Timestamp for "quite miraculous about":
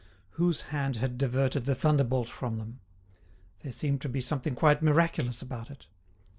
4.55-5.69